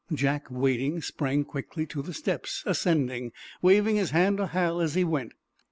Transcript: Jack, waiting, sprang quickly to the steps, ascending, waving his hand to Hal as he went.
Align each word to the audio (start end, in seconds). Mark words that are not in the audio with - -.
Jack, 0.11 0.49
waiting, 0.49 0.99
sprang 1.03 1.43
quickly 1.43 1.85
to 1.85 2.01
the 2.01 2.11
steps, 2.11 2.63
ascending, 2.65 3.31
waving 3.61 3.97
his 3.97 4.09
hand 4.09 4.37
to 4.37 4.47
Hal 4.47 4.81
as 4.81 4.95
he 4.95 5.03
went. 5.03 5.33